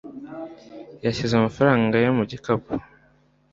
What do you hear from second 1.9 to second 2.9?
ye mu gikapu